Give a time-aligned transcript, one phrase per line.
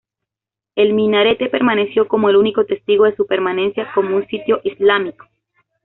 [0.75, 5.27] El minarete permaneció como el único testigo de su permanencia como un sitio islámico.